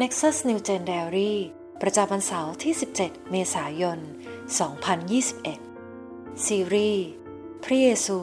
[0.00, 1.32] Nexus New Gen Diary
[1.82, 3.98] ประจำวันเสาร์ที่ 17 เมษายน
[5.60, 7.06] 2021 ซีรีส์
[7.64, 8.18] พระเยซู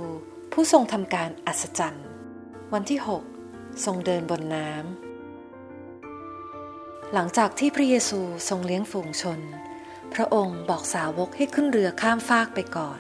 [0.52, 2.08] ผู้ทรงทำการอัศจรรย์
[2.74, 3.00] วันที่
[3.42, 8.20] 6 ทรงเดินบนน้ำ หลังจากที่พระเยซู
[8.50, 9.40] ทรงเลี้ยงฝูงชน
[10.14, 13.00] พระองค์บอกสาวกให้ขึ้นเรือข้ามฟากไปก่อน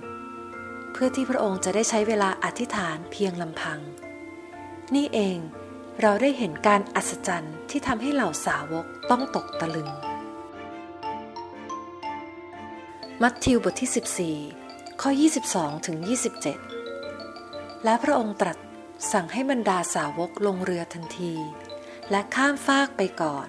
[0.92, 3.80] เพื่อที่พระองค์จะได้ใช้เวลาอธิษฐานเพียงลำพัง
[4.96, 9.90] นี่เองเเราได้เห็นการอัศจรรย์ที่ทำให้เหล่าสาวกต้องตกตะลึง
[13.22, 15.10] มัทธิวบทที่ 14 ข้อ
[15.50, 15.98] 22ถึง
[16.92, 18.58] 27 และพระองค์ตรัส
[19.12, 21.34] สั่งให้บรรดาสาวกลงเรือทันที
[22.12, 23.48] และข้ามฟากไปก่อน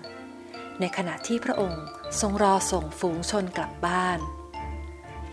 [0.81, 1.85] ในขณะที่พระองค์
[2.21, 4.19] ทรงรอส่งฝูงชนกลับบ้าน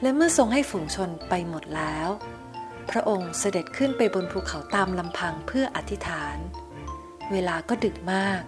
[0.01, 2.09] และเมื่อทรงให้ฝูงชนไปหมดแล้ว
[2.89, 6.37] พระองค์เสด็จขึ้นไปบนภูเขาตามลำพังเพื่ออธิษฐาน
[7.31, 8.41] เวลาก็ดึกมาก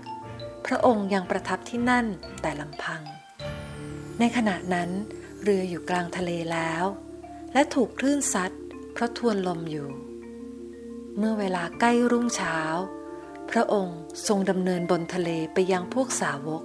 [0.65, 2.05] พระองค์ยังประทับที่นั่น
[2.41, 3.01] แต่ลำพัง
[4.19, 4.89] ในขณะนั้น
[5.43, 6.83] เรืออยู่กลางทะเลแล้ว
[7.53, 8.51] และถูกคลื่นซัด
[8.93, 9.89] เพราะทวนลมอยู่
[11.17, 12.57] เมื่อเวลาใกล้รุ่งเช้า
[13.51, 16.63] พระองค์ทรงดำเนินบนทะเลไปยังพวกสาวก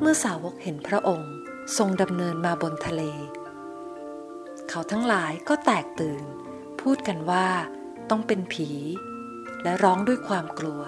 [0.00, 1.32] เมื่อสาวกเห็นพระองค์
[1.76, 3.02] ทรงดำเนินมาบนทะเล
[4.68, 6.22] เขาทั้งหลายก็แตกตื่น
[6.80, 7.46] พูดกันว่า
[8.10, 8.68] ต้องเป็นผี
[9.62, 10.82] และร้องด้วยความกลัว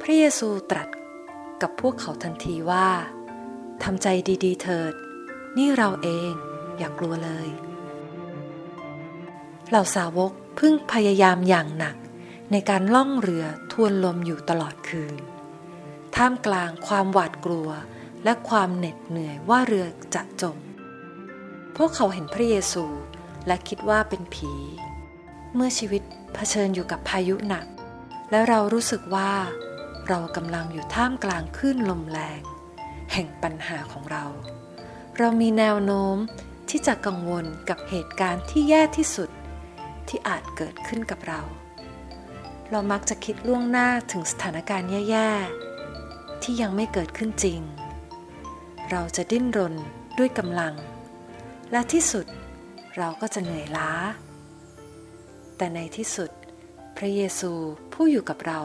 [0.00, 0.88] พระเยซูตรัส
[1.62, 2.88] กับพวกเขาทันทีว่า
[3.82, 4.06] ทำใจ
[4.44, 4.92] ดีๆ เถิด
[5.56, 6.32] นี่เราเอง
[6.78, 7.48] อย่ากลัวเลย
[9.68, 11.96] เหล่าสาวกพึ่งพยายามอย่างหนัก
[12.50, 15.14] ในการล่องเรือทวนลมอยู่ตลอดคืน
[16.16, 17.68] ท่ามกลางความหวาดกลัว
[18.24, 20.58] และความเหน็ดเหนื่อยว่าเรือจะจม
[21.76, 22.84] พวกเขาเห็นพระเยซู
[23.46, 24.52] และคิดว่าเป็นผี
[25.54, 26.02] เมื่อชีวิต
[26.34, 27.66] เผชิญอยู่กับพายุหนัก
[28.30, 29.32] และเรารู้สึกว่า
[30.08, 32.40] เรากำลังอยู่ท่ามกลางคลื่นลมแรง
[33.12, 34.24] แห่งปัญหาของเรา
[35.18, 36.16] เรามีแนวโน้ม
[36.70, 39.30] ที่จะกังวลกับเหตุการณ์ที่แย่ที่สุด
[40.08, 41.40] ที่อาจเกิดขึ้นกับเรา
[42.70, 47.60] เรามักจะคิดล่วงหน้าถึงสถานการณ์แย่ๆ ที่ยังไม่เกิดขึ้นจริง
[48.90, 49.74] เราจะดิ้นรน
[50.18, 50.74] ด้วยกำลัง
[51.72, 52.26] และที่สุด
[52.96, 53.90] เราก็จะเหนื่อยล้า
[55.62, 56.30] แต่ในที่สุด
[56.96, 57.52] พระเยซู
[57.92, 58.60] ผู้อยู่กับเรา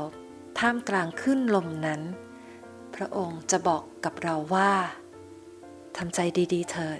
[0.59, 2.02] ท่ามกลางขึ้นลมนั้น
[2.96, 4.74] พระองค์จะบอกกับเราว่า
[5.97, 6.19] ทำใจ
[6.53, 7.00] ดีๆ เถิด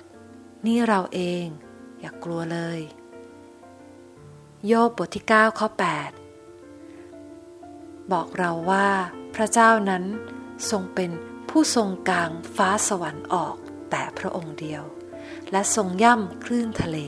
[0.66, 1.46] นี่เราเอง
[2.00, 2.80] อย่ากกลัวเลย
[4.68, 5.68] โยบบทที่ 9 ข้อ
[7.30, 8.90] 8 บอกเราว่า
[9.36, 10.03] พระเจ้านั้น
[10.69, 11.12] ทรงเป็น
[11.50, 13.56] ผู้ทรงกลางฟ้าสวรรค์ออก
[13.90, 14.84] แต่พระองค์เดียว
[15.52, 17.00] และทรงย่ำคลื่นทะเล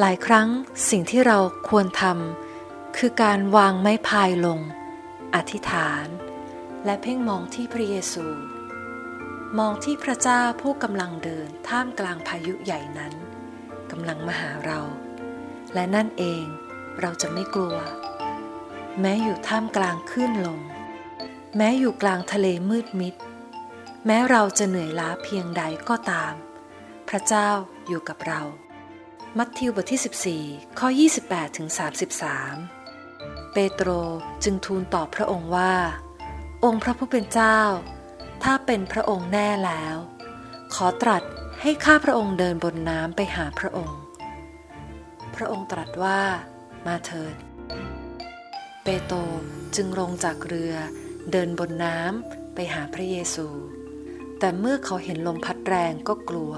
[0.00, 0.48] หลายครั้ง
[0.90, 1.38] สิ่งที่เรา
[1.68, 4.60] ควรทำคือการวางไม้พายลง
[5.34, 6.06] อธิษฐาน
[6.84, 8.26] และเพ่งมองที่พระเยซู
[9.58, 13.14] มองที่พระเจ้าผู้กำลังเดินท่ามกลางพายุใหญ่นั้น
[13.90, 14.80] กำลังมาหาเรา
[15.74, 16.44] และนั่นเอง
[17.00, 17.76] เราจะไม่กลัว
[19.00, 20.60] แม้อยู่ท่ามกลางคลื่นลม
[21.56, 23.14] แม้อยู่กลางทะเลมืดมิด
[24.06, 26.34] แม้เราจะเหนื่อยล้าเพียงใดก็ตาม
[27.08, 27.48] พระเจ้า
[27.88, 28.42] อยู่กับเรา
[29.38, 30.88] มัทธิวบทที่ 14 ข้อ
[31.22, 31.68] 28ถึง
[32.80, 33.88] 33 เปโตร
[34.44, 35.74] จึงทูลตอบพระองค์ว่า
[36.64, 37.60] องค์พระผู้เป็นเจ้า
[38.42, 39.96] ถ้าเป็นพระองค์แน่แล้ว
[40.74, 41.22] ขอตรัส
[41.60, 44.00] ให้ข้าพระองค์เดินบนน้ำไปหาพระองค์
[45.36, 46.20] พระองค์ตรัสว่า
[46.86, 47.34] มาเถิด
[48.84, 49.18] เปโตร
[49.76, 50.74] จึงลงจากเรือ
[51.32, 53.48] เดินบนน้ำไปหาพระเยซู
[54.38, 56.54] แต่เมื่อเขาเห็นลมพัดแรงก็กลัว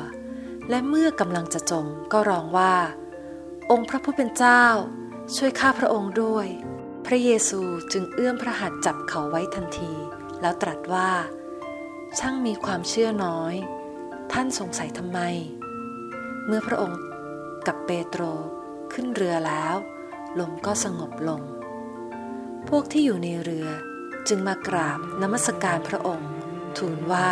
[0.70, 2.74] และเมื่อกำลังจะจมก็ร้องว่า
[3.70, 4.64] องค์พระผู้เป็นเจ้า
[5.36, 6.46] ช่วยข้าพระองค์ด้วย
[7.06, 7.60] พระเยซู
[7.92, 9.92] จึงเอื้อมพระหัตถ์จับเขาไว้ทันที
[10.40, 11.10] แล้วตรัสว่า
[12.18, 13.54] ช่างมีความเชื่อน้อย
[14.32, 15.20] ท่านสงสัยทำไม
[16.46, 17.00] เมื่อพระองค์
[17.66, 18.22] กับเปโตร
[18.92, 19.76] ขึ้นเรือแล้ว
[20.40, 21.42] ลมก็สงบลง
[22.68, 23.68] พวกที่อยู่ในเรือ
[24.28, 26.30] จึงมากราบนมัสการพระองค์
[26.76, 27.30] ทูลว่า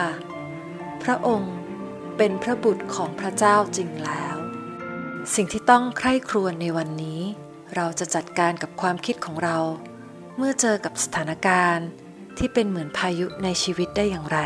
[1.03, 1.55] พระองค์
[2.17, 4.37] เป็นพระบุตรของพระเจ้าจริงแล้ว
[5.35, 7.21] สิ่งที่ต้องใคร่ครวญในวันนี้
[7.75, 9.59] เราจะจัดการกับความคิดของเรา
[10.37, 11.89] เมื่อเจอกับสถานการณ์
[12.39, 14.39] ที่เป็นเหมือนพายุในชีวิตได้อย่างไร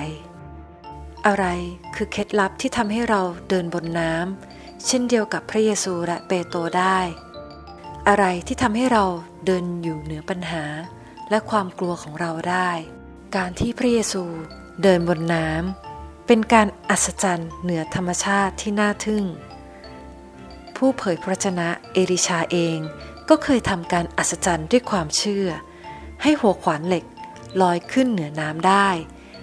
[1.26, 1.46] อะไร
[1.94, 6.98] คือเคล็ดลับที่ทำให้เราเดินบนน้ำเช่นเดียวกับพระเยซูและเปโตรได้
[8.08, 9.04] อะไรที่ทำให้เรา
[9.46, 10.64] เดินอยู่เหนือปัญหา
[11.30, 12.70] และความกลัวของเราได้
[13.36, 14.24] การที่พระเยซู
[14.82, 15.87] เดินบนน้ำ
[16.30, 19.24] เป็นการอัศจรรย์เหนือธรรมชาติที่น่าทึ่ง
[20.76, 22.78] ผู้เผยพระชนะเอริชาเอง
[23.28, 25.48] ก็เคยทำการอัศจรรย์ด้วยความเชื่อ
[26.22, 27.04] ให้หัวขวานเหล็ก
[27.62, 28.88] ลอยขึ้นเหนือน้ำได้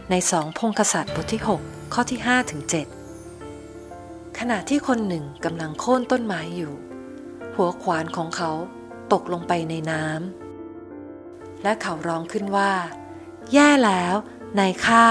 [0.10, 2.62] ในสองพงกษัตริย์บทที่ 6 ข้อที่5ถึง
[3.50, 6.74] 7ขณะที่คนหนึ่งกำลังโค่นต้นไม้อยู่
[7.56, 8.52] หัวขวานของเขา
[9.14, 12.72] ตกลงไปในน้ำและเขาร้องขึ้นว่า
[13.54, 14.16] แย่แล้ว
[14.60, 15.06] นายข้า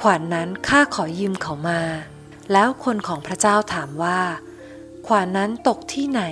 [0.00, 1.80] ขวานนั้นข้าขอยืมเขามา
[2.52, 4.20] แล้วคนของพระเจ้าถามว่า
[5.06, 6.22] ขวานนั้นตกที่ไหน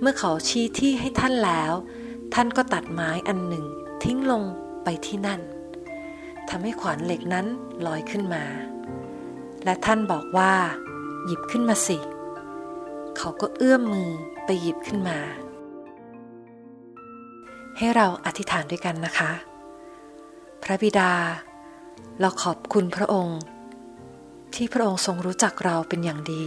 [0.00, 1.72] เมื่อเขาชี้ที่ให้ท่านแล้ว
[2.34, 3.64] ท่านก็ตัดไม้อันหนึ่ง
[4.02, 4.42] ทิ้งลง
[4.84, 5.40] ไปที่นั่น
[6.48, 7.46] ทำให้ขวานเหล็กนั้น
[7.86, 8.44] ลอยขึ้นมา
[9.64, 10.52] และท่านบอกว่า
[11.24, 11.98] หยิบขึ้นมาสิ
[13.16, 14.10] เขาก็เอื้อมมือ
[14.44, 15.18] ไปหยิบขึ้นมา
[17.76, 19.30] ให้เราอธิษฐานด้วยกันนะคะ
[20.62, 21.12] พระบิดา
[22.20, 23.40] เราขอบคุณพระองค์
[24.54, 26.46] ที่พระองค์ทรงรู้จักเราเป็นอย่างดี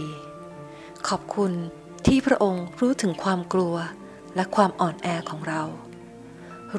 [1.08, 1.52] ขอบคุณ
[2.06, 3.76] ที่พระองค์รู้ถึงความกลัว
[4.36, 5.62] และความอ่อนแอของเรา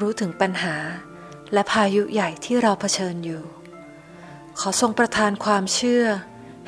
[0.00, 0.76] รู้ถึงปัญหา
[1.52, 3.42] และพายุใหญ่ที่เราเผชิญอยู่
[4.58, 6.04] ขอทรงประทานความเชื่อ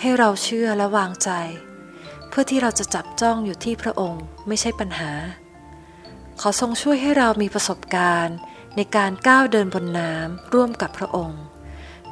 [0.00, 1.30] ให้เราเชื่อและวางใจ
[2.28, 5.12] เพื่อที่เราจะจับจ้องอยู่ที่พระองค์ไม่ใช่ปัญหา
[6.40, 8.36] ขอทรงช่วยให้เรามีประสบการณ์
[8.76, 11.42] ในการก้าวเดินบนน้ำร่วมกับพระองค์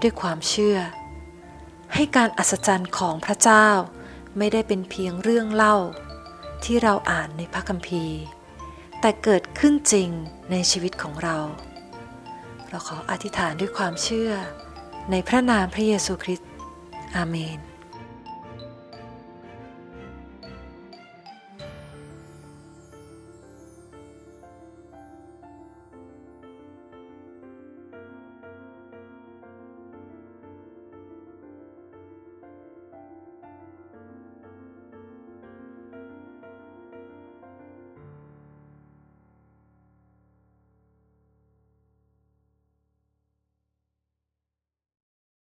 [0.04, 0.78] ด้วยความเชื่อ
[1.94, 3.68] ให้การอัศจรรย์ของพระเจ้า
[4.38, 5.76] ไม่ได้เป็นเพียงเรื่องเล่า
[6.64, 8.20] ที่เราอ่านในพระคัมภีร์
[9.00, 10.10] แต่เกิดขึ้นจริง
[10.50, 11.36] ในชีวิตของเรา
[12.68, 14.32] เราขออธิษฐานด้วยความเชื่อ
[15.10, 16.50] ในพระนามพระเยซูคริสต์
[17.16, 17.58] อาเมน